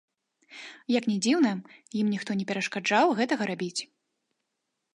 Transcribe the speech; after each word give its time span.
Як 0.97 1.03
ні 1.09 1.17
дзіўна, 1.25 1.51
ім 2.01 2.07
ніхто 2.15 2.31
не 2.41 2.45
перашкаджаў 2.53 3.15
гэтага 3.21 3.43
рабіць. 3.53 3.81